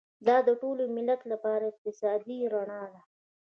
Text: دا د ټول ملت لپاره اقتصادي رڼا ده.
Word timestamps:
دا 0.27 0.37
د 0.47 0.49
ټول 0.61 0.77
ملت 0.95 1.21
لپاره 1.31 1.63
اقتصادي 1.71 2.37
رڼا 2.53 2.83
ده. 2.93 3.01